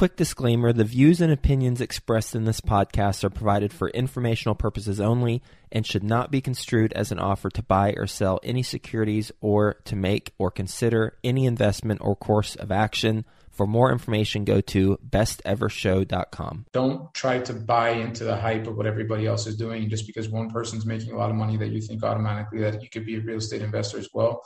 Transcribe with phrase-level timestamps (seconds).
[0.00, 4.98] quick disclaimer the views and opinions expressed in this podcast are provided for informational purposes
[4.98, 9.30] only and should not be construed as an offer to buy or sell any securities
[9.42, 13.26] or to make or consider any investment or course of action.
[13.50, 16.64] For more information, go to bestevershow.com.
[16.72, 20.30] Don't try to buy into the hype of what everybody else is doing just because
[20.30, 23.16] one person's making a lot of money that you think automatically that you could be
[23.16, 24.44] a real estate investor as well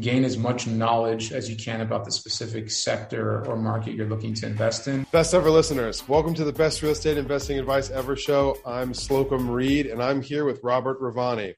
[0.00, 4.34] gain as much knowledge as you can about the specific sector or market you're looking
[4.34, 5.06] to invest in.
[5.12, 8.56] Best ever listeners, welcome to the Best Real Estate Investing Advice Ever show.
[8.66, 11.54] I'm Slocomb Reed and I'm here with Robert Rivani.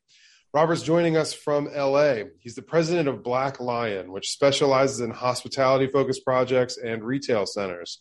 [0.53, 2.25] Robert's joining us from LA.
[2.41, 7.99] He's the president of Black Lion, which specializes in hospitality focused projects and retail centers.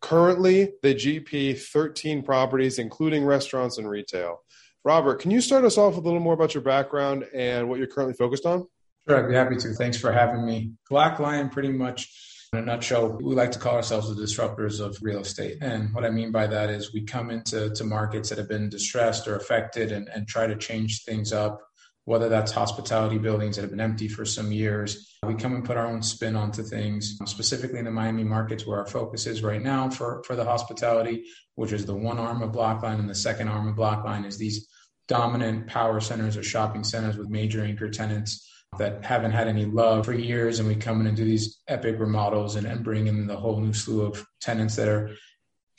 [0.00, 4.42] Currently, they GP 13 properties, including restaurants and retail.
[4.84, 7.78] Robert, can you start us off with a little more about your background and what
[7.78, 8.68] you're currently focused on?
[9.08, 9.72] Sure, I'd be happy to.
[9.72, 10.72] Thanks for having me.
[10.90, 12.12] Black Lion, pretty much
[12.52, 15.58] in a nutshell, we like to call ourselves the disruptors of real estate.
[15.62, 18.68] And what I mean by that is we come into to markets that have been
[18.68, 21.58] distressed or affected and, and try to change things up,
[22.04, 25.16] whether that's hospitality buildings that have been empty for some years.
[25.22, 28.78] We come and put our own spin onto things, specifically in the Miami markets where
[28.78, 31.24] our focus is right now for, for the hospitality,
[31.54, 34.26] which is the one arm of Black Lion, and the second arm of Black Lion
[34.26, 34.68] is these
[35.06, 38.44] dominant power centers or shopping centers with major anchor tenants
[38.76, 41.98] that haven't had any love for years, and we come in and do these epic
[41.98, 45.10] remodels and, and bring in the whole new slew of tenants that are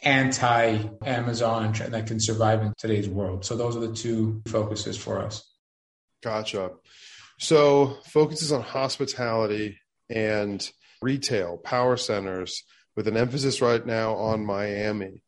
[0.04, 3.46] anti Amazon and that can survive in today's world.
[3.46, 5.46] So those are the two focuses for us.
[6.24, 6.72] Gotcha.
[7.40, 9.80] So focuses on hospitality
[10.10, 10.68] and
[11.02, 12.64] retail, power centers,
[12.96, 15.22] with an emphasis right now on Miami.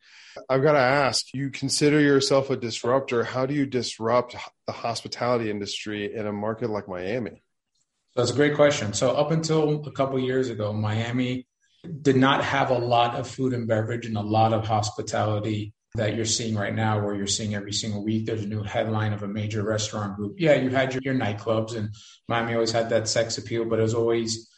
[0.49, 3.23] I've got to ask, you consider yourself a disruptor.
[3.23, 7.43] How do you disrupt the hospitality industry in a market like Miami?
[8.15, 8.93] That's a great question.
[8.93, 11.47] So up until a couple years ago, Miami
[12.01, 16.15] did not have a lot of food and beverage and a lot of hospitality that
[16.15, 19.23] you're seeing right now, where you're seeing every single week there's a new headline of
[19.23, 20.35] a major restaurant group.
[20.37, 21.93] Yeah, you had your, your nightclubs, and
[22.27, 24.49] Miami always had that sex appeal, but it was always,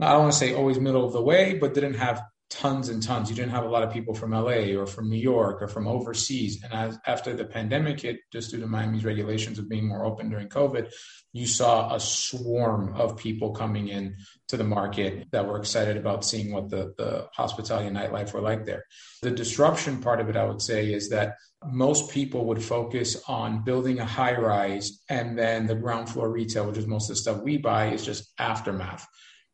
[0.00, 3.00] I don't want to say always middle of the way, but didn't have tons and
[3.00, 3.30] tons.
[3.30, 5.86] You didn't have a lot of people from LA or from New York or from
[5.86, 6.62] overseas.
[6.62, 10.28] And as, after the pandemic hit, just due to Miami's regulations of being more open
[10.28, 10.92] during COVID,
[11.32, 14.16] you saw a swarm of people coming in
[14.48, 18.40] to the market that were excited about seeing what the, the hospitality and nightlife were
[18.40, 18.84] like there.
[19.22, 23.62] The disruption part of it, I would say, is that most people would focus on
[23.62, 27.22] building a high rise and then the ground floor retail, which is most of the
[27.22, 29.06] stuff we buy, is just aftermath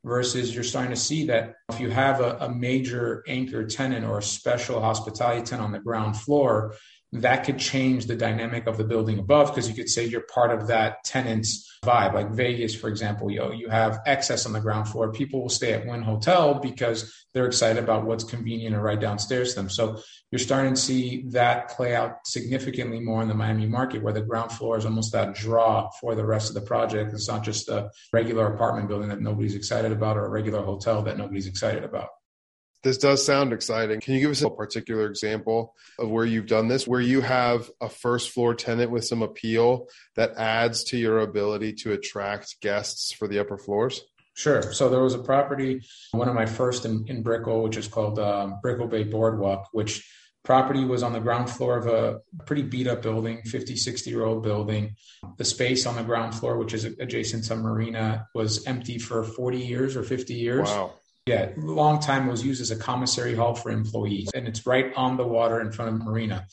[0.07, 4.19] versus you're starting to see that if you have a, a, major anchor tenant or
[4.19, 6.75] a special hospitality tenant on the ground floor,
[7.13, 10.51] that could change the dynamic of the building above because you could say you're part
[10.51, 12.15] of that tenant's vibe.
[12.15, 15.13] Like Vegas, for example, you, know, you have XS on the ground floor.
[15.13, 19.51] People will stay at Wynn Hotel because they're excited about what's convenient and right downstairs
[19.51, 19.71] to them.
[19.71, 20.01] So
[20.31, 24.23] you're starting to see that play out significantly more in the Miami market where the
[24.23, 27.13] ground floor is almost that draw for the rest of the project.
[27.13, 31.03] It's not just a regular apartment building that nobody's excited about or a regular hotel
[31.03, 32.09] that nobody's excited about.
[32.87, 34.01] This does sound exciting.
[34.01, 37.69] Can you give us a particular example of where you've done this, where you have
[37.81, 43.11] a first floor tenant with some appeal that adds to your ability to attract guests
[43.11, 44.05] for the upper floors?
[44.35, 44.73] Sure.
[44.73, 45.81] So there was a property,
[46.13, 50.09] one of my first in, in Brickell, which is called um, Brickell Bay Boardwalk, which
[50.45, 54.25] property was on the ground floor of a pretty beat up building 50 60 year
[54.25, 54.95] old building
[55.39, 59.59] the space on the ground floor which is adjacent to marina was empty for 40
[59.59, 60.93] years or 50 years wow
[61.27, 65.17] yeah, long time was used as a commissary hall for employees, and it's right on
[65.17, 66.47] the water in front of Marina.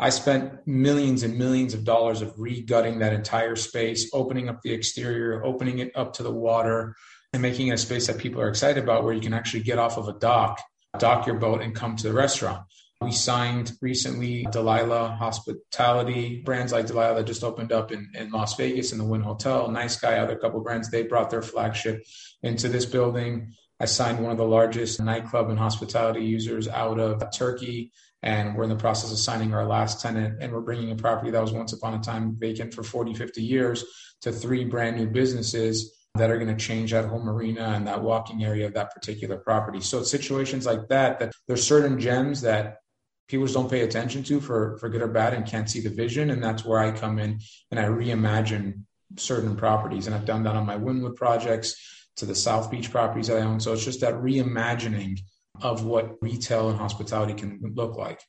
[0.00, 4.72] I spent millions and millions of dollars of regutting that entire space, opening up the
[4.72, 6.96] exterior, opening it up to the water,
[7.32, 9.78] and making it a space that people are excited about where you can actually get
[9.78, 10.60] off of a dock,
[10.98, 12.62] dock your boat, and come to the restaurant.
[13.00, 18.56] We signed recently Delilah Hospitality, brands like Delilah that just opened up in, in Las
[18.56, 19.70] Vegas in the Wynn Hotel.
[19.70, 22.02] Nice Guy, other couple brands, they brought their flagship
[22.42, 23.54] into this building.
[23.80, 27.92] I signed one of the largest nightclub and hospitality users out of Turkey.
[28.22, 30.42] And we're in the process of signing our last tenant.
[30.42, 33.42] And we're bringing a property that was once upon a time vacant for 40, 50
[33.42, 33.84] years
[34.22, 38.02] to three brand new businesses that are going to change that whole marina and that
[38.02, 39.80] walking area of that particular property.
[39.80, 42.78] So it's situations like that, that there's certain gems that
[43.28, 45.90] people just don't pay attention to for, for good or bad and can't see the
[45.90, 46.30] vision.
[46.30, 47.38] And that's where I come in
[47.70, 48.82] and I reimagine
[49.16, 50.06] certain properties.
[50.06, 51.76] And I've done that on my Wynwood projects
[52.18, 53.60] to the South Beach properties that I own.
[53.60, 55.20] So it's just that reimagining
[55.60, 58.20] of what retail and hospitality can look like.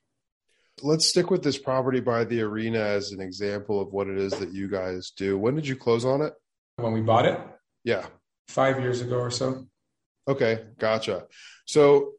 [0.81, 4.31] Let's stick with this property by the arena as an example of what it is
[4.33, 5.37] that you guys do.
[5.37, 6.33] When did you close on it?
[6.77, 7.39] When we bought it?
[7.83, 8.05] Yeah.
[8.47, 9.65] Five years ago or so.
[10.27, 11.25] Okay, gotcha.
[11.65, 12.13] So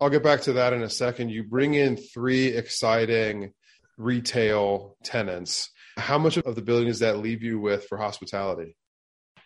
[0.00, 1.30] I'll get back to that in a second.
[1.30, 3.52] You bring in three exciting
[3.98, 5.70] retail tenants.
[5.96, 8.76] How much of the building does that leave you with for hospitality?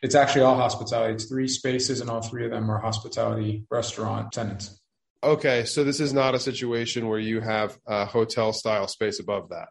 [0.03, 1.15] It's actually all hospitality.
[1.15, 4.81] It's three spaces, and all three of them are hospitality restaurant tenants.
[5.23, 9.51] Okay, so this is not a situation where you have a hotel style space above
[9.51, 9.69] that.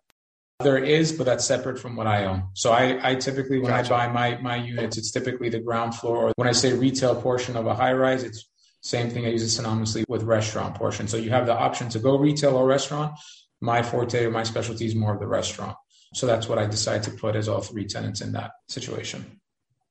[0.59, 2.43] There is, but that's separate from what I own.
[2.53, 3.95] So I, I typically, when Gotcha.
[3.95, 6.27] I buy my, my units, it's typically the ground floor.
[6.27, 8.49] Or When I say retail portion of a high rise, it's
[8.81, 9.25] same thing.
[9.25, 11.07] I use it synonymously with restaurant portion.
[11.07, 13.17] So you have the option to go retail or restaurant.
[13.61, 15.75] My forte or my specialty is more of the restaurant.
[16.13, 19.39] So that's what I decide to put as all three tenants in that situation.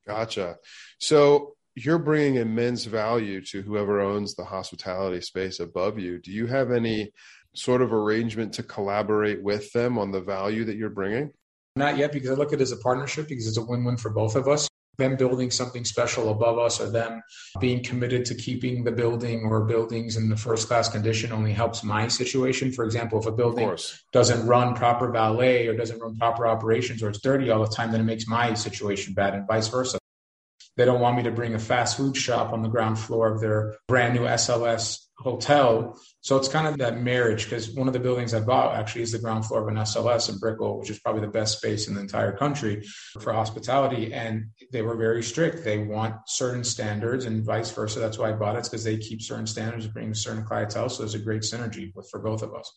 [0.09, 0.57] Gotcha.
[0.99, 6.19] So you're bringing immense value to whoever owns the hospitality space above you.
[6.19, 7.13] Do you have any
[7.55, 11.31] sort of arrangement to collaborate with them on the value that you're bringing?
[11.77, 13.97] Not yet because I look at it as a partnership because it's a win win
[13.97, 14.69] for both of us.
[14.97, 17.23] Them building something special above us or them
[17.61, 21.85] being committed to keeping the building or buildings in the first class condition only helps
[21.85, 22.73] my situation.
[22.73, 23.77] For example, if a building
[24.13, 27.93] doesn't run proper valet or doesn't run proper operations or it's dirty all the time,
[27.93, 29.98] then it makes my situation bad and vice versa.
[30.79, 33.41] They don't want me to bring a fast food shop on the ground floor of
[33.41, 36.01] their brand new SLS hotel.
[36.21, 39.11] So it's kind of that marriage because one of the buildings I bought actually is
[39.11, 41.97] the ground floor of an SLS in Brickell, which is probably the best space in
[41.97, 42.85] the entire country
[43.21, 44.15] for hospitality.
[44.15, 45.65] And they were very strict.
[45.65, 47.99] They want certain standards and vice versa.
[47.99, 48.63] That's why I bought it.
[48.63, 50.89] Because they keep certain standards, bring certain clientele.
[50.89, 52.73] So there's a great synergy with for both of us.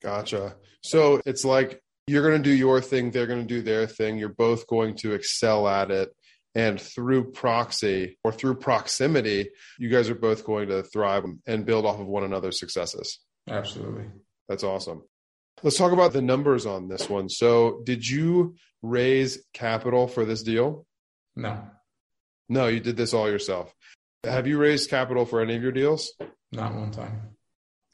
[0.00, 0.54] Gotcha.
[0.84, 4.16] So it's like you're going to do your thing, they're going to do their thing.
[4.16, 6.14] You're both going to excel at it.
[6.54, 11.86] And through proxy or through proximity, you guys are both going to thrive and build
[11.86, 13.18] off of one another's successes.
[13.48, 14.04] Absolutely.
[14.48, 15.02] That's awesome.
[15.62, 17.28] Let's talk about the numbers on this one.
[17.28, 20.86] So, did you raise capital for this deal?
[21.36, 21.62] No,
[22.48, 23.72] No, you did this all yourself.
[24.24, 26.12] Have you raised capital for any of your deals?
[26.52, 27.30] not one time.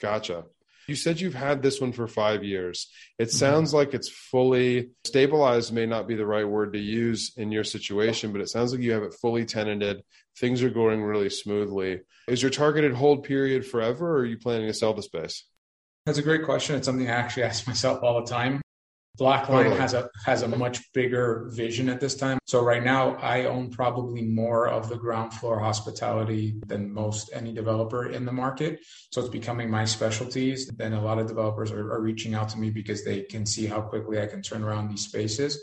[0.01, 0.45] Gotcha.
[0.89, 2.91] You said you've had this one for five years.
[3.19, 3.33] It Mhm.
[3.33, 7.63] sounds like it's fully stabilized, may not be the right word to use in your
[7.63, 10.03] situation, but it sounds like you have it fully tenanted.
[10.39, 12.01] Things are going really smoothly.
[12.27, 15.45] Is your targeted hold period forever, or are you planning to sell the space?
[16.07, 16.77] That's a great question.
[16.77, 18.63] It's something I actually ask myself all the time.
[19.19, 22.39] Black Lion has a has a much bigger vision at this time.
[22.47, 27.53] So right now I own probably more of the ground floor hospitality than most any
[27.53, 28.79] developer in the market.
[29.11, 30.69] So it's becoming my specialties.
[30.69, 33.67] Then a lot of developers are, are reaching out to me because they can see
[33.67, 35.61] how quickly I can turn around these spaces.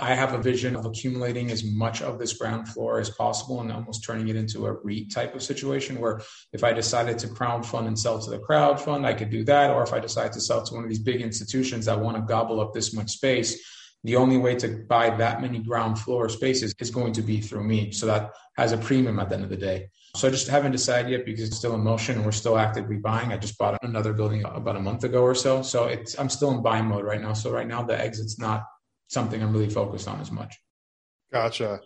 [0.00, 3.70] I have a vision of accumulating as much of this ground floor as possible and
[3.70, 6.22] almost turning it into a REIT type of situation where
[6.52, 9.70] if I decided to crowdfund and sell to the crowd fund, I could do that.
[9.70, 12.22] Or if I decide to sell to one of these big institutions that want to
[12.22, 13.62] gobble up this much space,
[14.04, 17.64] the only way to buy that many ground floor spaces is going to be through
[17.64, 17.92] me.
[17.92, 19.90] So that has a premium at the end of the day.
[20.16, 22.96] So I just haven't decided yet because it's still in motion and we're still actively
[22.96, 23.32] buying.
[23.32, 25.62] I just bought another building about a month ago or so.
[25.62, 27.32] So it's I'm still in buying mode right now.
[27.32, 28.64] So right now the exit's not
[29.12, 30.58] something I'm really focused on as much.
[31.32, 31.80] Gotcha.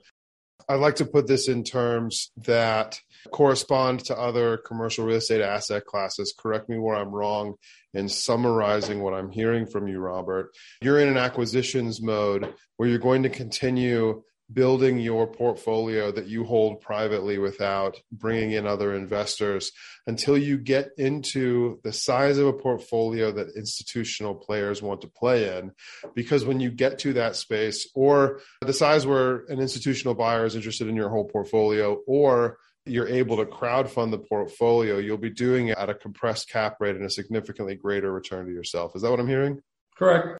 [0.68, 3.00] I'd like to put this in terms that
[3.30, 6.34] correspond to other commercial real estate asset classes.
[6.36, 7.54] Correct me where I'm wrong
[7.94, 10.50] in summarizing what I'm hearing from you, Robert.
[10.80, 16.44] You're in an acquisitions mode where you're going to continue building your portfolio that you
[16.44, 19.72] hold privately without bringing in other investors
[20.06, 25.58] until you get into the size of a portfolio that institutional players want to play
[25.58, 25.72] in.
[26.14, 30.54] Because when you get to that space, or the size where an institutional buyer is
[30.54, 35.68] interested in your whole portfolio, or you're able to crowdfund the portfolio, you'll be doing
[35.68, 38.94] it at a compressed cap rate and a significantly greater return to yourself.
[38.94, 39.60] Is that what I'm hearing?
[39.96, 40.38] Correct.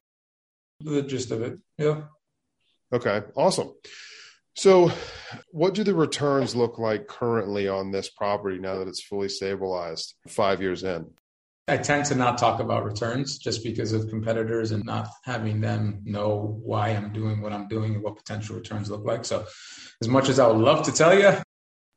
[0.79, 1.59] The gist of it.
[1.77, 2.03] Yeah.
[2.93, 3.73] Okay, awesome.
[4.55, 4.91] So,
[5.51, 10.15] what do the returns look like currently on this property now that it's fully stabilized
[10.27, 11.05] five years in?
[11.67, 15.99] I tend to not talk about returns just because of competitors and not having them
[16.05, 19.25] know why I'm doing what I'm doing and what potential returns look like.
[19.25, 19.45] So,
[20.01, 21.33] as much as I would love to tell you,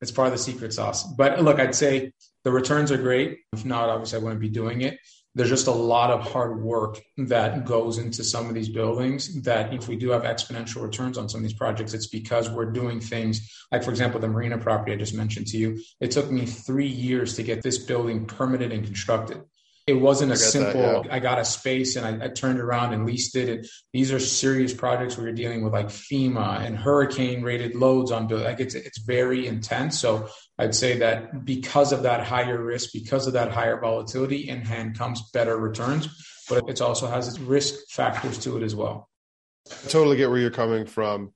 [0.00, 1.04] it's part of the secret sauce.
[1.04, 2.12] But look, I'd say
[2.44, 3.38] the returns are great.
[3.52, 4.98] If not, obviously, I wouldn't be doing it.
[5.34, 9.42] There's just a lot of hard work that goes into some of these buildings.
[9.42, 12.72] That if we do have exponential returns on some of these projects, it's because we're
[12.72, 15.80] doing things like, for example, the marina property I just mentioned to you.
[16.00, 19.42] It took me three years to get this building permitted and constructed.
[19.86, 21.14] It wasn't a I get that, simple, yeah.
[21.14, 23.48] I got a space and I, I turned around and leased it.
[23.48, 28.12] And these are serious projects where you're dealing with like FEMA and hurricane rated loads
[28.12, 28.28] on.
[28.28, 29.98] Like it's, it's very intense.
[29.98, 30.28] So
[30.60, 34.98] I'd say that because of that higher risk, because of that higher volatility, in hand
[34.98, 36.06] comes better returns,
[36.50, 39.08] but it also has its risk factors to it as well.
[39.70, 41.32] I totally get where you're coming from,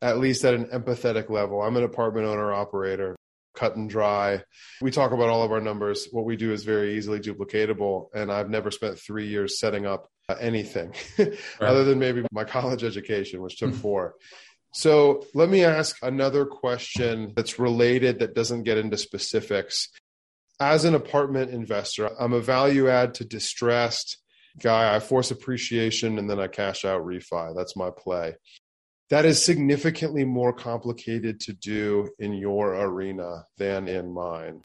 [0.00, 1.60] at least at an empathetic level.
[1.60, 3.16] I'm an apartment owner operator.
[3.56, 4.42] cut and dry.
[4.80, 6.08] We talk about all of our numbers.
[6.12, 8.08] What we do is very easily duplicatable.
[8.14, 10.08] And I've never spent three years setting up
[10.40, 11.32] anything right.
[11.60, 14.14] other than maybe my college education, which took four.
[14.72, 19.88] So let me ask another question that's related that doesn't get into specifics.
[20.60, 24.18] As an apartment investor, I'm a value add to distressed
[24.60, 24.94] guy.
[24.94, 27.54] I force appreciation and then I cash out refi.
[27.54, 28.36] That's my play.
[29.10, 34.62] That is significantly more complicated to do in your arena than in mine.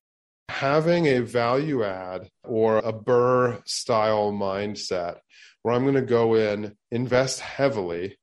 [0.50, 5.17] Having a value add or a BRRRR style mindset
[5.62, 8.17] where I'm going to go in, invest heavily,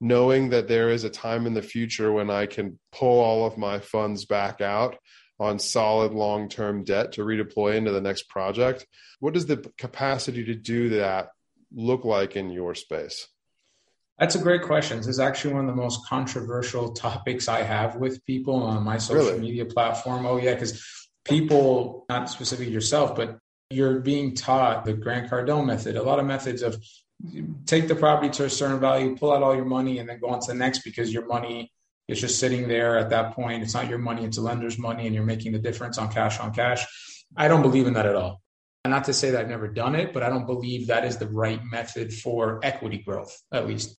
[0.00, 3.58] knowing that there is a time in the future when I can pull all of
[3.58, 4.96] my funds back out
[5.38, 8.86] on solid long term debt to redeploy into the next project.
[9.20, 11.30] What does the capacity to do that
[11.72, 13.26] look like in your space?
[14.18, 14.98] That's a great question.
[14.98, 18.98] This is actually one of the most controversial topics I have with people on my
[18.98, 19.40] social really?
[19.40, 20.26] media platform.
[20.26, 20.84] Oh, yeah, because
[21.24, 23.38] people, not specifically yourself, but
[23.70, 26.76] you're being taught the Grant Cardone method, a lot of methods of
[27.66, 30.28] take the property to a certain value, pull out all your money, and then go
[30.28, 31.72] on to the next because your money
[32.08, 33.62] is just sitting there at that point.
[33.62, 36.40] It's not your money, it's a lender's money, and you're making the difference on cash
[36.40, 36.84] on cash.
[37.36, 38.40] I don't believe in that at all.
[38.86, 41.28] Not to say that I've never done it, but I don't believe that is the
[41.28, 43.96] right method for equity growth, at least.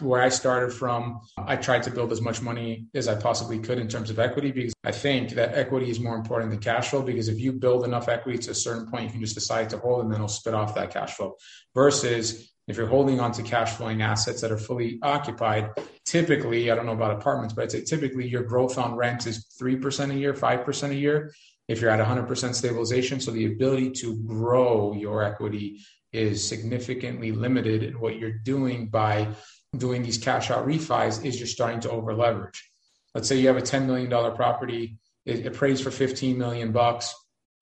[0.00, 3.78] Where I started from, I tried to build as much money as I possibly could
[3.78, 7.00] in terms of equity because I think that equity is more important than cash flow.
[7.00, 9.78] Because if you build enough equity to a certain point, you can just decide to
[9.78, 11.36] hold and then it'll spit off that cash flow.
[11.74, 15.70] Versus if you're holding on to cash flowing assets that are fully occupied,
[16.04, 19.46] typically, I don't know about apartments, but I'd say typically your growth on rent is
[19.60, 21.32] 3% a year, 5% a year.
[21.66, 25.80] If you're at 100% stabilization, so the ability to grow your equity
[26.12, 27.82] is significantly limited.
[27.82, 29.28] And what you're doing by
[29.76, 32.70] doing these cash out refis is you're starting to over leverage.
[33.14, 37.14] Let's say you have a $10 million property, it appraised for 15 million bucks.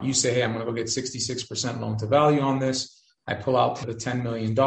[0.02, 2.96] You say, hey, I'm going to go get 66% loan to value on this
[3.26, 4.59] I pull out the $10 million.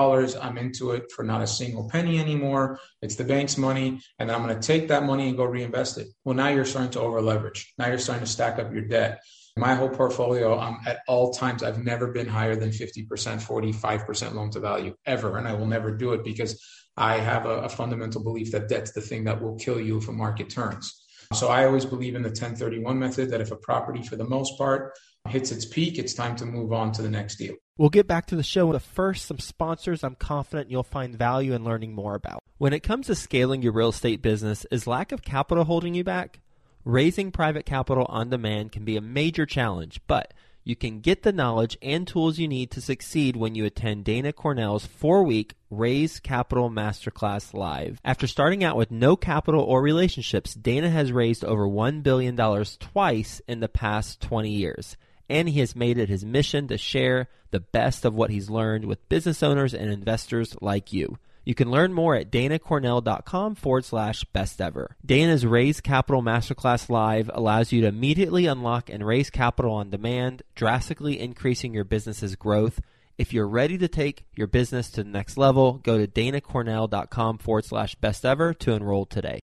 [0.42, 2.80] I'm into it for not a single penny anymore.
[3.02, 4.02] It's the bank's money.
[4.20, 6.08] And then I'm going to take that money and go reinvest it.
[6.26, 7.74] Well, now you're starting to over leverage.
[7.78, 9.22] Now you're starting to stack up your debt.
[9.56, 14.50] My whole portfolio, I'm at all times, I've never been higher than 50%, 45% loan
[14.52, 15.38] to value ever.
[15.38, 16.62] And I will never do it because
[16.98, 20.08] I have a, a fundamental belief that debt's the thing that will kill you if
[20.10, 21.02] a market turns.
[21.34, 24.58] So I always believe in the 1031 method that if a property, for the most
[24.58, 24.98] part,
[25.28, 27.56] hits its peak, it's time to move on to the next deal.
[27.80, 31.54] We'll get back to the show, but first, some sponsors I'm confident you'll find value
[31.54, 32.44] in learning more about.
[32.58, 36.04] When it comes to scaling your real estate business, is lack of capital holding you
[36.04, 36.42] back?
[36.84, 40.34] Raising private capital on demand can be a major challenge, but
[40.66, 44.34] you can get the knowledge and tools you need to succeed when you attend Dana
[44.34, 48.02] Cornell's four week Raise Capital Masterclass Live.
[48.04, 53.42] After starting out with no capital or relationships, Dana has raised over $1 billion twice
[53.48, 54.98] in the past 20 years
[55.30, 58.86] and he has made it his mission to share the best of what he's learned
[58.86, 61.18] with business owners and investors like you.
[61.46, 64.96] You can learn more at danacornell.com forward slash best ever.
[65.04, 70.44] Dana's Raise Capital Masterclass Live allows you to immediately unlock and raise capital on demand,
[70.54, 72.80] drastically increasing your business's growth.
[73.18, 77.66] If you're ready to take your business to the next level, go to danacornell.com forward
[77.66, 79.40] slash best ever to enroll today.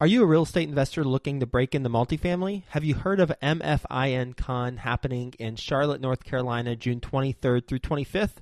[0.00, 2.64] Are you a real estate investor looking to break into the multifamily?
[2.70, 8.38] Have you heard of MFIN Con happening in Charlotte, North Carolina, June 23rd through 25th?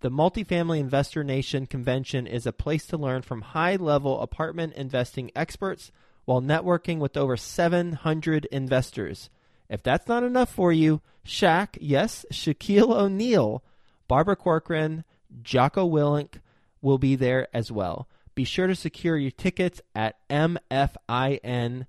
[0.00, 5.30] The Multifamily Investor Nation convention is a place to learn from high level apartment investing
[5.36, 5.92] experts
[6.24, 9.30] while networking with over 700 investors.
[9.70, 13.62] If that's not enough for you, Shaq, yes, Shaquille O'Neal,
[14.08, 15.04] Barbara Corcoran,
[15.40, 16.40] Jocko Willink
[16.82, 18.08] will be there as well.
[18.36, 21.88] Be sure to secure your tickets at mfincon.com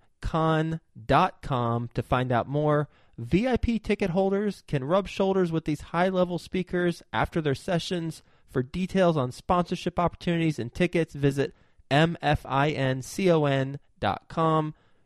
[1.94, 2.88] to find out more.
[3.18, 8.24] VIP ticket holders can rub shoulders with these high level speakers after their sessions.
[8.50, 11.54] For details on sponsorship opportunities and tickets, visit
[11.92, 12.24] mfincon.com.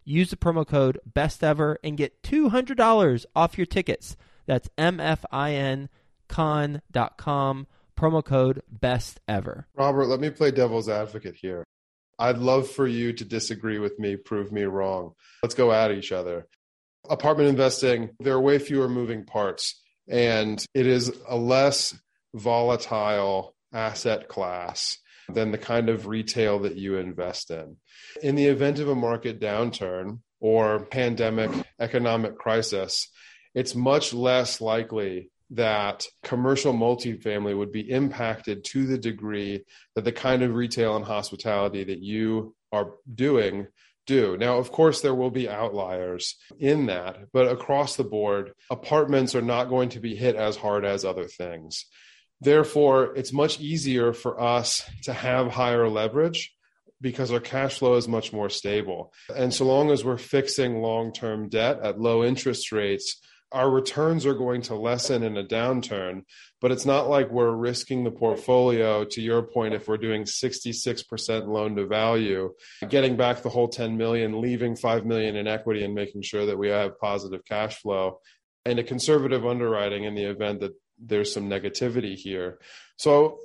[0.03, 4.15] Use the promo code BESTEVER and get $200 off your tickets.
[4.45, 5.89] That's mfincon.com
[8.01, 9.67] promo code best ever.
[9.75, 11.63] Robert, let me play devil's advocate here.
[12.17, 15.13] I'd love for you to disagree with me, prove me wrong.
[15.43, 16.47] Let's go at each other.
[17.09, 21.95] Apartment investing, there are way fewer moving parts, and it is a less
[22.33, 24.97] volatile asset class
[25.29, 27.77] than the kind of retail that you invest in.
[28.21, 33.07] In the event of a market downturn or pandemic economic crisis,
[33.53, 39.65] it's much less likely that commercial multifamily would be impacted to the degree
[39.95, 43.67] that the kind of retail and hospitality that you are doing
[44.07, 44.37] do.
[44.37, 49.41] Now, of course, there will be outliers in that, but across the board, apartments are
[49.41, 51.85] not going to be hit as hard as other things.
[52.39, 56.55] Therefore, it's much easier for us to have higher leverage
[56.99, 59.13] because our cash flow is much more stable.
[59.35, 64.25] And so long as we're fixing long term debt at low interest rates, our returns
[64.25, 66.23] are going to lessen in a downturn,
[66.61, 71.47] but it's not like we're risking the portfolio to your point if we're doing 66%
[71.47, 72.53] loan to value,
[72.87, 76.57] getting back the whole 10 million, leaving 5 million in equity and making sure that
[76.57, 78.19] we have positive cash flow
[78.65, 82.59] and a conservative underwriting in the event that there's some negativity here.
[82.97, 83.39] So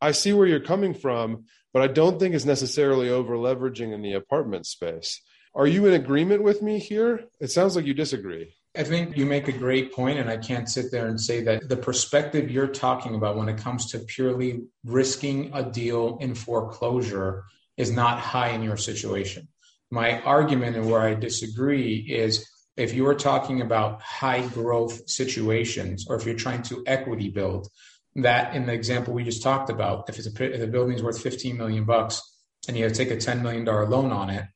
[0.00, 1.44] I see where you're coming from,
[1.74, 5.20] but I don't think it's necessarily over leveraging in the apartment space.
[5.54, 7.24] Are you in agreement with me here?
[7.38, 8.54] It sounds like you disagree.
[8.74, 11.68] I think you make a great point, and I can't sit there and say that
[11.68, 17.44] the perspective you're talking about when it comes to purely risking a deal in foreclosure
[17.76, 19.48] is not high in your situation.
[19.90, 22.48] My argument and where I disagree is
[22.78, 27.68] if you are talking about high growth situations or if you're trying to equity build,
[28.16, 31.58] that in the example we just talked about, if, it's a, if the worth 15
[31.58, 32.22] million bucks
[32.68, 34.46] and you take a $10 million loan on it,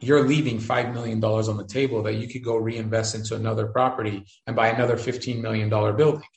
[0.00, 4.24] you're leaving $5 million on the table that you could go reinvest into another property
[4.46, 6.28] and buy another $15 million building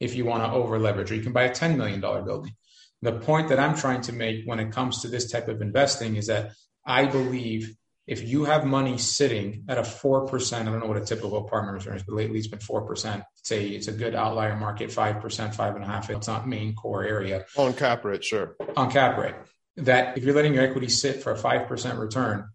[0.00, 2.54] if you want to over leverage, or you can buy a $10 million building.
[3.02, 6.16] The point that I'm trying to make when it comes to this type of investing
[6.16, 6.52] is that
[6.84, 11.04] I believe if you have money sitting at a 4%, I don't know what a
[11.04, 13.24] typical apartment return is, but lately it's been 4%.
[13.42, 16.10] Say it's a good outlier market, 5%, 5.5.
[16.10, 17.46] It's not main core area.
[17.56, 18.56] On cap rate, sure.
[18.76, 19.34] On cap rate.
[19.76, 22.48] That if you're letting your equity sit for a 5% return,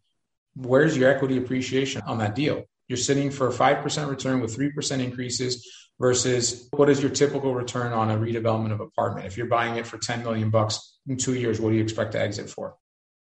[0.55, 2.63] where's your equity appreciation on that deal?
[2.87, 7.93] You're sitting for a 5% return with 3% increases versus what is your typical return
[7.93, 9.27] on a redevelopment of apartment?
[9.27, 12.13] If you're buying it for 10 million bucks in two years, what do you expect
[12.13, 12.75] to exit for?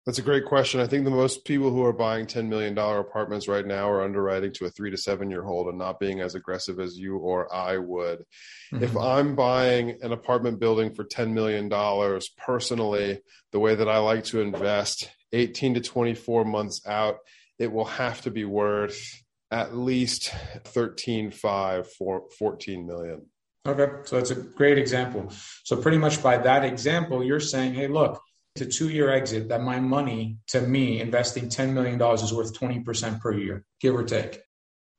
[0.06, 0.80] That's a great question.
[0.80, 4.52] I think the most people who are buying $10 million apartments right now are underwriting
[4.54, 7.54] to a three to seven year hold and not being as aggressive as you or
[7.54, 8.26] I would.
[8.74, 8.84] Mm-hmm.
[8.84, 11.70] If I'm buying an apartment building for $10 million
[12.36, 13.20] personally,
[13.52, 17.18] the way that I like to invest 18 to 24 months out,
[17.60, 19.00] it will have to be worth
[19.52, 23.28] at least 13, 5, 4, 14 million.
[23.68, 23.88] Okay.
[24.06, 25.32] So that's a great example.
[25.64, 28.20] So pretty much by that example, you're saying, hey, look,
[28.60, 33.22] a two year exit that my money to me investing $10 million is worth 20%
[33.22, 34.42] per year, give or take.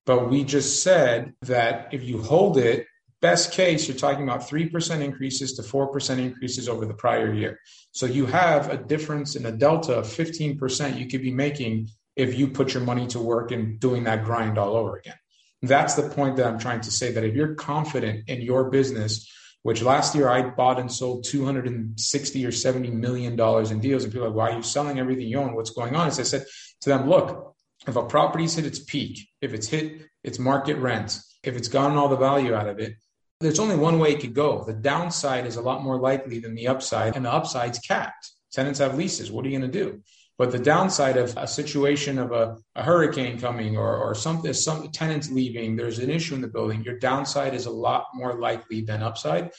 [0.07, 2.87] But we just said that if you hold it
[3.23, 7.61] Best case, you're talking about 3% increases to 4% increases over the prior year.
[7.93, 12.37] So you have a difference in a delta of 15% you could be making if
[12.37, 15.15] you put your money to work and doing that grind all over again.
[15.63, 19.33] That's the point that I'm trying to say that if you're confident in your business,
[19.63, 24.13] which last year I bought and sold 260 or 70 million dollars in deals, and
[24.13, 25.55] people are like, why are you selling everything you own?
[25.55, 26.09] What's going on?
[26.09, 26.45] As I said
[26.83, 27.55] to them, look,
[27.87, 31.97] if a property's hit its peak, if it's hit its market rent, if it's gotten
[31.97, 32.95] all the value out of it,
[33.41, 34.65] there's only one way it could go.
[34.65, 38.31] The downside is a lot more likely than the upside, and the upside's capped.
[38.53, 39.33] Tenants have leases.
[39.33, 40.03] What are you going to do?
[40.39, 44.89] But the downside of a situation of a, a hurricane coming or, or something, some
[44.91, 48.81] tenants leaving, there's an issue in the building, your downside is a lot more likely
[48.81, 49.51] than upside.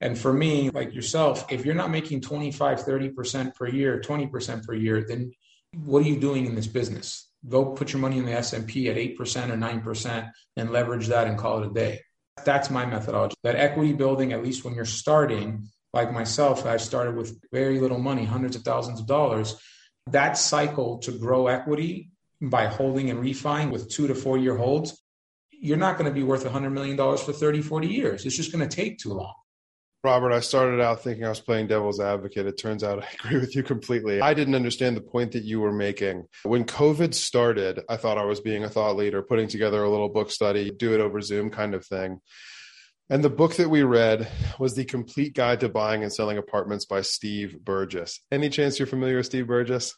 [0.00, 4.74] And for me, like yourself, if you're not making 25, 30% per year, 20% per
[4.74, 5.32] year, then
[5.84, 7.30] what are you doing in this business?
[7.48, 9.16] Go put your money in the S&P at 8%
[9.50, 12.00] or 9% and leverage that and call it a day.
[12.44, 13.36] That's my methodology.
[13.42, 17.98] That equity building, at least when you're starting, like myself, I started with very little
[17.98, 19.56] money, hundreds of thousands of dollars.
[20.08, 25.02] That cycle to grow equity by holding and refining with two to four year holds,
[25.50, 28.26] you're not going to be worth $100 million for 30, 40 years.
[28.26, 29.34] It's just going to take too long.
[30.04, 32.46] Robert, I started out thinking I was playing devil's advocate.
[32.46, 34.20] It turns out I agree with you completely.
[34.20, 36.26] I didn't understand the point that you were making.
[36.44, 40.08] When COVID started, I thought I was being a thought leader, putting together a little
[40.08, 42.20] book study, do it over Zoom kind of thing.
[43.08, 46.86] And the book that we read was The Complete Guide to Buying and Selling Apartments
[46.86, 48.20] by Steve Berges.
[48.32, 49.94] Any chance you're familiar with Steve Berges?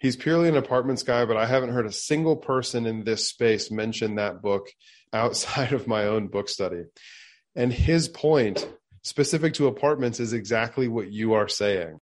[0.00, 3.70] He's purely an apartments guy, but I haven't heard a single person in this space
[3.70, 4.66] mention that book
[5.12, 6.84] outside of my own book study.
[7.54, 8.68] And his point
[9.02, 12.00] specific to apartments is exactly what you are saying.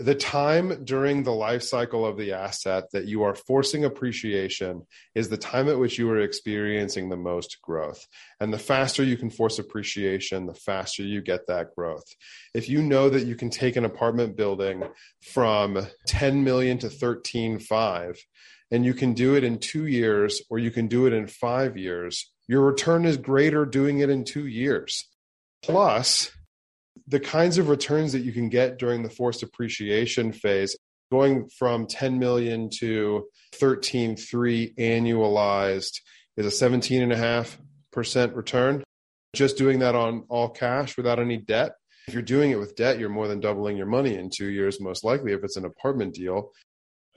[0.00, 5.28] The time during the life cycle of the asset that you are forcing appreciation is
[5.28, 8.06] the time at which you are experiencing the most growth.
[8.40, 12.06] And the faster you can force appreciation, the faster you get that growth.
[12.54, 14.84] If you know that you can take an apartment building
[15.20, 18.16] from 10 million to 13.5,
[18.70, 21.76] and you can do it in two years or you can do it in five
[21.76, 25.04] years, your return is greater doing it in two years.
[25.62, 26.30] Plus,
[27.10, 30.76] the kinds of returns that you can get during the forced appreciation phase
[31.10, 36.00] going from 10 million to 13.3 annualized
[36.36, 38.84] is a 17.5% return.
[39.34, 41.72] Just doing that on all cash without any debt.
[42.06, 44.80] If you're doing it with debt, you're more than doubling your money in two years,
[44.80, 46.52] most likely, if it's an apartment deal.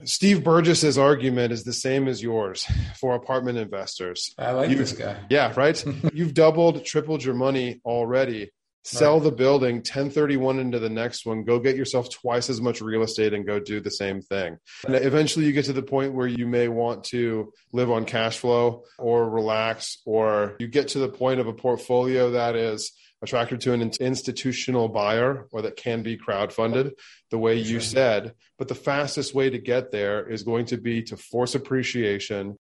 [0.06, 2.68] Steve Berges's argument is the same as yours
[3.00, 4.34] for apartment investors.
[4.40, 5.18] I like you, this guy.
[5.30, 5.84] Yeah, right?
[6.14, 8.50] You've doubled, tripled your money already
[8.84, 9.24] sell right.
[9.24, 13.34] the building 1031 into the next one go get yourself twice as much real estate
[13.34, 14.58] and go do the same thing.
[14.86, 18.38] And eventually you get to the point where you may want to live on cash
[18.38, 22.92] flow or relax or you get to the point of a portfolio that is
[23.22, 26.92] attracted to an institutional buyer or that can be crowdfunded
[27.32, 28.34] the way you said.
[28.58, 32.58] But the fastest way to get there is going to be to force appreciation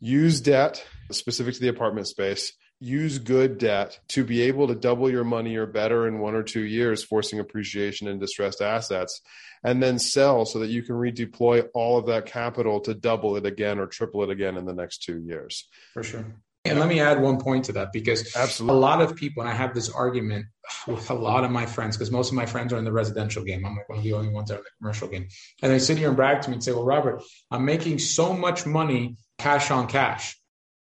[0.00, 5.10] use debt specific to the apartment space use good debt to be able to double
[5.10, 9.20] your money or better in one or two years, forcing appreciation in distressed assets,
[9.64, 13.44] and then sell so that you can redeploy all of that capital to double it
[13.44, 15.68] again or triple it again in the next two years.
[15.92, 16.24] For sure.
[16.64, 18.76] And let me add one point to that because Absolutely.
[18.76, 20.46] a lot of people, and I have this argument
[20.86, 23.42] with a lot of my friends, because most of my friends are in the residential
[23.42, 23.64] game.
[23.64, 25.28] I'm like one of the only ones that are in the commercial game.
[25.62, 28.34] And they sit here and brag to me and say, Well, Robert, I'm making so
[28.34, 30.36] much money cash on cash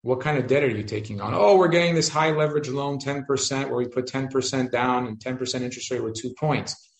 [0.03, 1.33] what kind of debt are you taking on?
[1.33, 5.61] Oh, we're getting this high leverage loan, 10%, where we put 10% down and 10%
[5.61, 6.91] interest rate with two points.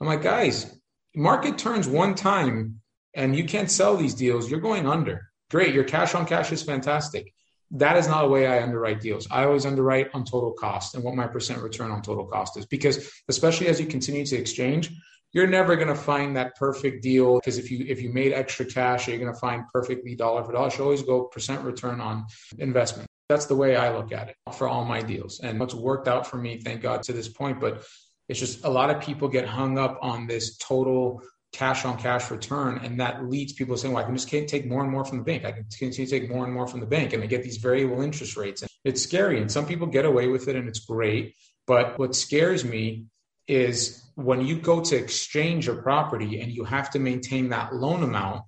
[0.00, 0.78] I'm like, guys,
[1.14, 2.80] market turns one time
[3.14, 4.50] and you can't sell these deals.
[4.50, 5.30] You're going under.
[5.50, 5.74] Great.
[5.74, 7.32] Your cash on cash is fantastic.
[7.72, 9.26] That is not the way I underwrite deals.
[9.30, 12.66] I always underwrite on total cost and what my percent return on total cost is
[12.66, 14.90] because, especially as you continue to exchange,
[15.32, 18.64] you're never going to find that perfect deal because if you if you made extra
[18.64, 20.70] cash you're going to find perfectly dollar for dollar.
[20.76, 22.26] You always go percent return on
[22.58, 23.06] investment.
[23.28, 26.26] That's the way i look at it for all my deals and what's worked out
[26.26, 27.84] for me thank god to this point but
[28.28, 32.30] it's just a lot of people get hung up on this total cash on cash
[32.30, 35.18] return and that leads people saying well i can just take more and more from
[35.18, 35.44] the bank.
[35.44, 37.58] I can continue to take more and more from the bank and they get these
[37.58, 40.80] variable interest rates and it's scary and some people get away with it and it's
[40.80, 41.34] great
[41.66, 43.06] but what scares me
[43.46, 48.02] is when you go to exchange a property and you have to maintain that loan
[48.02, 48.42] amount,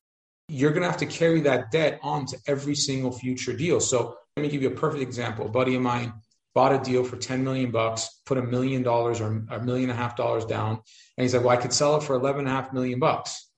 [0.48, 3.80] you're going to have to carry that debt on to every single future deal.
[3.80, 5.46] So let me give you a perfect example.
[5.46, 6.12] A buddy of mine
[6.54, 9.98] bought a deal for 10 million bucks, put a million dollars or a million and
[9.98, 10.80] a half dollars down.
[11.16, 13.48] And he's like, well, I could sell it for 11 and a half million bucks.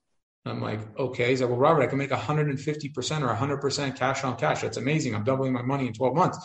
[0.46, 1.30] I'm like, okay.
[1.30, 4.60] He's like, well, Robert, I can make 150% or 100% cash on cash.
[4.60, 5.14] That's amazing.
[5.14, 6.38] I'm doubling my money in 12 months.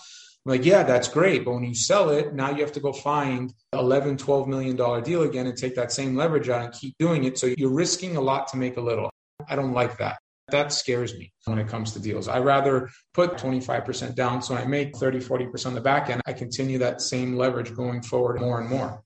[0.50, 1.46] Like, yeah, that's great.
[1.46, 5.00] But when you sell it, now you have to go find 11, 12 million dollar
[5.00, 7.38] deal again and take that same leverage out and keep doing it.
[7.38, 9.12] So you're risking a lot to make a little.
[9.48, 10.18] I don't like that.
[10.50, 12.28] That scares me when it comes to deals.
[12.28, 16.22] I rather put 25% down so I make 30, 40% on the back end.
[16.26, 19.04] I continue that same leverage going forward more and more.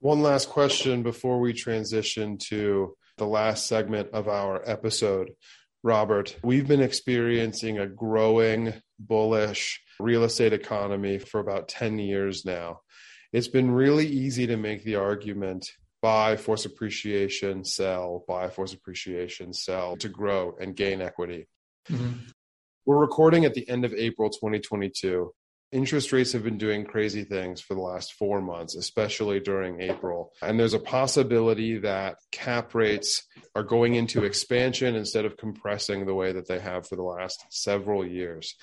[0.00, 5.30] One last question before we transition to the last segment of our episode.
[5.82, 12.80] Robert, we've been experiencing a growing bullish real estate economy for about 10 years now.
[13.32, 15.68] It's been really easy to make the argument
[16.00, 21.48] buy, force appreciation, sell, buy, force appreciation, sell to grow and gain equity.
[21.88, 22.28] Mm-hmm.
[22.84, 25.32] We're recording at the end of April 2022.
[25.72, 30.32] Interest rates have been doing crazy things for the last four months, especially during April.
[30.42, 36.14] And there's a possibility that cap rates are going into expansion instead of compressing the
[36.14, 38.54] way that they have for the last several years.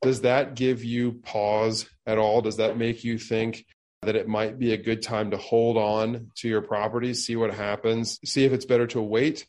[0.00, 2.40] Does that give you pause at all?
[2.40, 3.66] Does that make you think
[4.02, 7.52] that it might be a good time to hold on to your property, see what
[7.52, 9.46] happens, see if it's better to wait,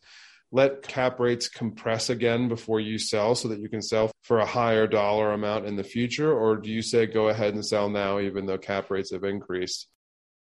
[0.52, 4.46] let cap rates compress again before you sell so that you can sell for a
[4.46, 6.32] higher dollar amount in the future?
[6.32, 9.88] Or do you say go ahead and sell now, even though cap rates have increased?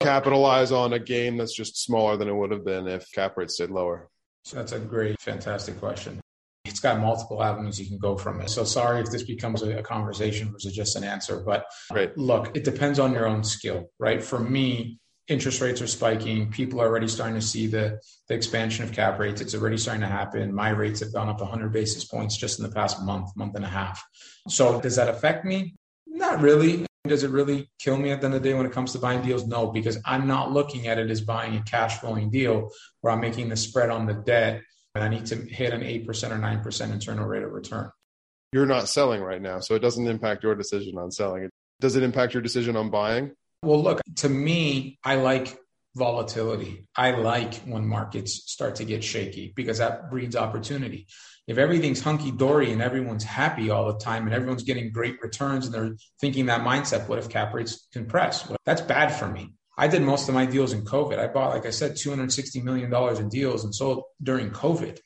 [0.00, 3.54] Capitalize on a gain that's just smaller than it would have been if cap rates
[3.54, 4.08] stayed lower.
[4.44, 6.20] So that's a great, fantastic question
[6.64, 8.48] it's got multiple avenues you can go from it.
[8.48, 12.16] So sorry if this becomes a, conversation versus just an answer, but right.
[12.16, 14.22] look, it depends on your own skill, right?
[14.22, 16.50] For me, interest rates are spiking.
[16.50, 19.40] People are already starting to see the, the expansion of cap rates.
[19.40, 20.54] It's already starting to happen.
[20.54, 23.64] My rates have gone up 100 basis points just in the past month, month and
[23.64, 24.02] a half.
[24.48, 25.74] So does that affect me?
[26.06, 26.86] Not really.
[27.06, 28.98] Does it really kill me at the end of the day when it comes to
[28.98, 29.46] buying deals?
[29.46, 33.20] No, because I'm not looking at it as buying a cash flowing deal where I'm
[33.20, 34.62] making the spread on the debt
[34.94, 37.90] and I need to hit an 8% or 9% internal rate of return.
[38.52, 41.50] You're not selling right now, so it doesn't impact your decision on selling.
[41.80, 43.32] Does it impact your decision on buying?
[43.64, 45.56] Well, look, to me, I like
[45.96, 46.88] volatility.
[46.96, 51.06] I like when markets start to get shaky because that breeds opportunity.
[51.46, 55.66] If everything's hunky dory and everyone's happy all the time and everyone's getting great returns
[55.66, 58.50] and they're thinking that mindset, what if cap rates compress?
[58.64, 61.18] That's bad for me I did most of my deals in COVID.
[61.18, 64.98] I bought, like I said, $260 million in deals and sold during COVID.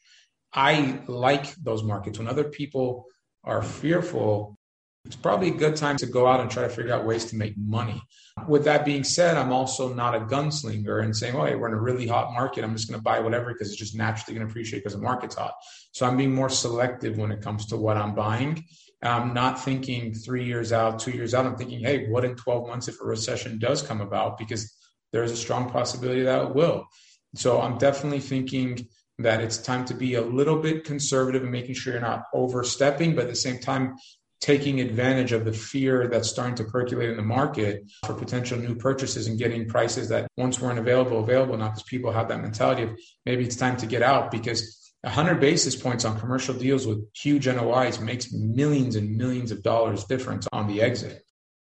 [0.53, 2.19] I like those markets.
[2.19, 3.07] When other people
[3.45, 4.59] are fearful,
[5.07, 7.37] it's probably a good time to go out and try to figure out ways to
[7.37, 8.03] make money.
[8.47, 11.75] With that being said, I'm also not a gunslinger and saying, oh, hey, we're in
[11.75, 12.65] a really hot market.
[12.65, 15.03] I'm just going to buy whatever because it's just naturally going to appreciate because the
[15.03, 15.55] market's hot.
[15.93, 18.65] So I'm being more selective when it comes to what I'm buying.
[19.03, 21.47] I'm not thinking three years out, two years out.
[21.47, 24.39] I'm thinking, hey, what in 12 months if a recession does come about?
[24.39, 24.75] Because
[25.13, 26.87] there is a strong possibility that it will.
[27.35, 31.75] So I'm definitely thinking that it's time to be a little bit conservative and making
[31.75, 33.97] sure you're not overstepping, but at the same time,
[34.41, 38.75] taking advantage of the fear that's starting to percolate in the market for potential new
[38.75, 42.83] purchases and getting prices that once weren't available available now because people have that mentality
[42.83, 42.91] of
[43.27, 47.47] maybe it's time to get out because 100 basis points on commercial deals with huge
[47.47, 51.23] NOIs makes millions and millions of dollars difference on the exit.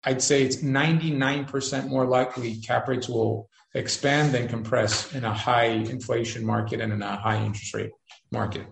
[0.05, 5.67] I'd say it's 99% more likely cap rates will expand than compress in a high
[5.67, 7.91] inflation market and in a high interest rate
[8.31, 8.67] market.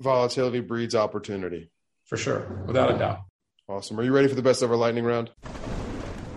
[0.00, 1.70] Volatility breeds opportunity.
[2.12, 3.20] For sure, without a doubt.
[3.70, 3.98] Awesome.
[3.98, 5.30] Are you ready for the best ever lightning round?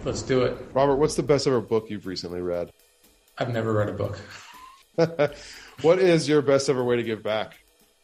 [0.05, 0.57] Let's do it.
[0.71, 2.71] Robert, what's the best ever book you've recently read?
[3.37, 4.17] I've never read a book.
[5.81, 7.59] what is your best ever way to give back?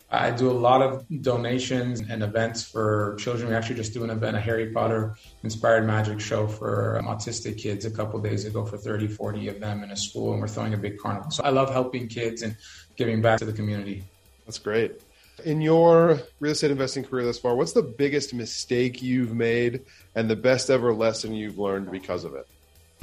[0.10, 3.48] I do a lot of donations and events for children.
[3.48, 7.58] We actually just do an event, a Harry Potter inspired magic show for um, autistic
[7.58, 10.50] kids a couple days ago for 30, 40 of them in a school, and we're
[10.50, 11.32] throwing a big carnival.
[11.32, 12.58] So I love helping kids and
[12.98, 14.04] giving back to the community.
[14.46, 15.00] That's great.
[15.46, 19.82] In your real estate investing career thus far, what's the biggest mistake you've made
[20.16, 22.48] and the best ever lesson you've learned because of it?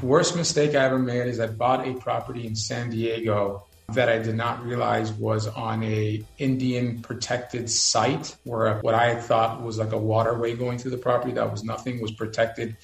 [0.03, 4.19] Worst mistake I ever made is I bought a property in San Diego that I
[4.19, 9.93] did not realize was on a Indian protected site where what I thought was like
[9.93, 12.77] a waterway going through the property that was nothing was protected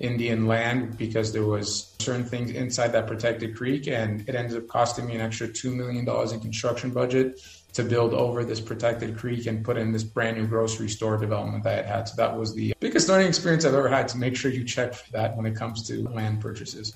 [0.00, 4.66] Indian land because there was certain things inside that protected creek and it ended up
[4.66, 7.38] costing me an extra $2 million in construction budget
[7.74, 11.62] to build over this protected creek and put in this brand new grocery store development
[11.64, 12.08] that I had had.
[12.08, 14.94] So that was the biggest learning experience I've ever had to make sure you check
[14.94, 16.94] for that when it comes to land purchases.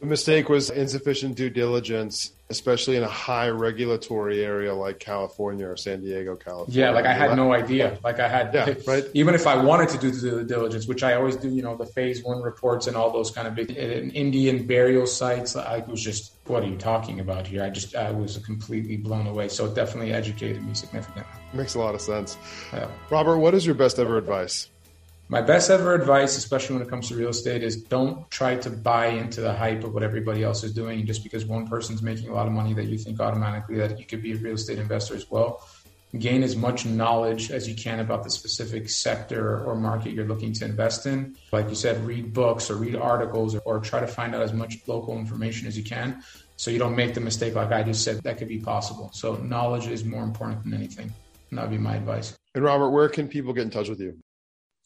[0.00, 5.76] The mistake was insufficient due diligence, especially in a high regulatory area like California or
[5.76, 6.86] San Diego, California.
[6.86, 7.98] Yeah, like I had no idea.
[8.02, 9.04] Like I had, yeah, right.
[9.14, 11.84] Even if I wanted to do the diligence, which I always do, you know, the
[11.84, 15.54] phase one reports and all those kind of big uh, Indian burial sites.
[15.54, 17.62] I was just, what are you talking about here?
[17.62, 19.50] I just, I was completely blown away.
[19.50, 21.30] So it definitely educated me significantly.
[21.52, 22.38] Makes a lot of sense.
[22.72, 22.88] Yeah.
[23.10, 24.70] Robert, what is your best ever advice?
[25.30, 28.68] My best ever advice, especially when it comes to real estate, is don't try to
[28.68, 32.30] buy into the hype of what everybody else is doing just because one person's making
[32.30, 34.80] a lot of money that you think automatically that you could be a real estate
[34.80, 35.64] investor as well.
[36.18, 40.52] Gain as much knowledge as you can about the specific sector or market you're looking
[40.54, 41.36] to invest in.
[41.52, 44.52] Like you said, read books or read articles or, or try to find out as
[44.52, 46.24] much local information as you can
[46.56, 49.12] so you don't make the mistake like I just said that could be possible.
[49.14, 51.14] So knowledge is more important than anything.
[51.50, 52.36] And that would be my advice.
[52.56, 54.18] And Robert, where can people get in touch with you?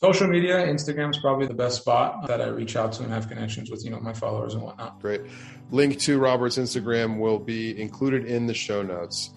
[0.01, 3.29] Social media, Instagram is probably the best spot that I reach out to and have
[3.29, 5.01] connections with, you know, my followers and whatnot.
[5.01, 5.23] Great.
[5.71, 9.31] Link to Robert's Instagram will be included in the show notes.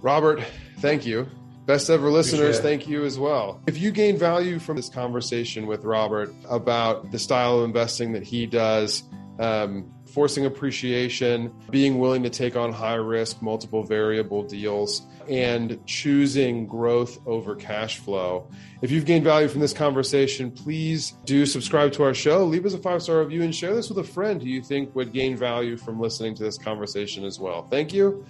[0.00, 0.42] Robert,
[0.78, 1.28] thank you.
[1.66, 3.62] Best ever listeners, thank you as well.
[3.66, 8.22] If you gain value from this conversation with Robert about the style of investing that
[8.22, 9.02] he does,
[9.38, 16.66] um, forcing appreciation, being willing to take on high risk, multiple variable deals, and choosing
[16.66, 18.50] growth over cash flow.
[18.82, 22.74] If you've gained value from this conversation, please do subscribe to our show, leave us
[22.74, 25.36] a five star review, and share this with a friend who you think would gain
[25.36, 27.68] value from listening to this conversation as well.
[27.68, 28.24] Thank you,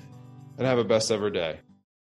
[0.59, 1.61] and have a best ever day.